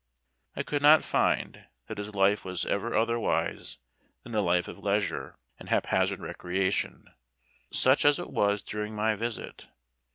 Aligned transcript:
I 0.55 0.63
could 0.63 0.81
not 0.81 1.03
find 1.03 1.67
that 1.85 1.99
his 1.99 2.15
life 2.15 2.43
was 2.43 2.65
ever 2.65 2.97
otherwise 2.97 3.77
than 4.23 4.33
a 4.33 4.41
life 4.41 4.67
of 4.67 4.79
leisure 4.83 5.37
and 5.59 5.69
haphazard 5.69 6.19
recreation, 6.21 7.05
such 7.69 8.03
as 8.03 8.17
it 8.17 8.31
was 8.31 8.63
during 8.63 8.95
my 8.95 9.13
visit. 9.13 9.67